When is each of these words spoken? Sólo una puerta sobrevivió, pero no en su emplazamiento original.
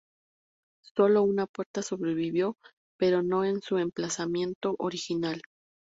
Sólo 0.95 1.21
una 1.21 1.45
puerta 1.45 1.83
sobrevivió, 1.83 2.55
pero 2.97 3.21
no 3.21 3.45
en 3.45 3.61
su 3.61 3.77
emplazamiento 3.77 4.73
original. 4.79 5.43